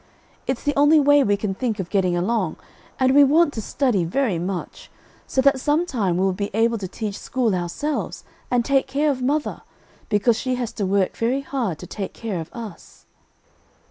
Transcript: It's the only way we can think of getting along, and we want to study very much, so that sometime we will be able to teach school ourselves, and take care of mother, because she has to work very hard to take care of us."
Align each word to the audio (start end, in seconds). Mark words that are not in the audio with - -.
It's 0.47 0.63
the 0.63 0.73
only 0.75 0.99
way 0.99 1.23
we 1.23 1.37
can 1.37 1.53
think 1.53 1.79
of 1.79 1.91
getting 1.91 2.17
along, 2.17 2.55
and 2.99 3.13
we 3.13 3.23
want 3.23 3.53
to 3.53 3.61
study 3.61 4.03
very 4.03 4.39
much, 4.39 4.89
so 5.27 5.41
that 5.41 5.59
sometime 5.59 6.17
we 6.17 6.23
will 6.25 6.33
be 6.33 6.49
able 6.55 6.79
to 6.79 6.87
teach 6.87 7.19
school 7.19 7.53
ourselves, 7.53 8.23
and 8.49 8.65
take 8.65 8.87
care 8.87 9.11
of 9.11 9.21
mother, 9.21 9.61
because 10.09 10.39
she 10.39 10.55
has 10.55 10.73
to 10.73 10.87
work 10.87 11.15
very 11.15 11.41
hard 11.41 11.77
to 11.77 11.85
take 11.85 12.13
care 12.15 12.39
of 12.41 12.49
us." 12.51 13.05